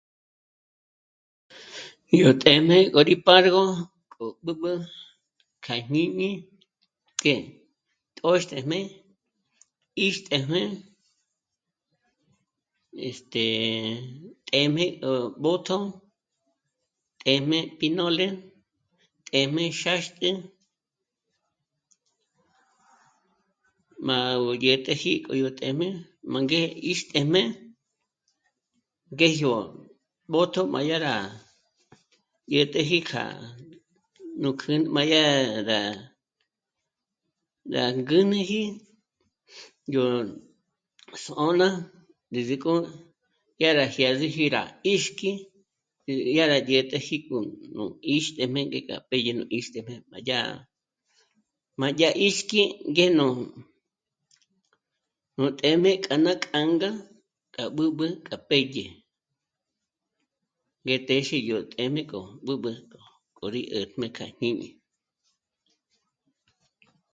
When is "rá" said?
31.05-31.15, 35.69-35.81, 37.75-37.83, 43.79-43.85, 44.55-44.63, 46.51-46.57